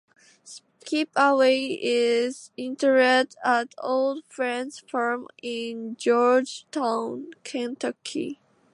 [0.43, 8.39] Skip Away is interred at Old Friends Farm in Georgetown, Kentucky.